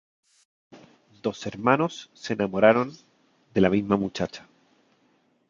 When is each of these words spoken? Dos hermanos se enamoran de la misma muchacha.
Dos 1.21 1.45
hermanos 1.45 2.09
se 2.15 2.33
enamoran 2.33 2.91
de 3.53 3.61
la 3.61 3.69
misma 3.69 3.97
muchacha. 3.97 4.47